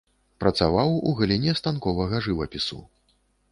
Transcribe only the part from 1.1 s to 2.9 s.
галіне станковага жывапісу.